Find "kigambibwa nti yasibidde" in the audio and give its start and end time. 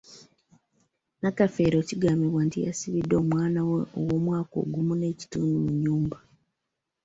1.87-3.13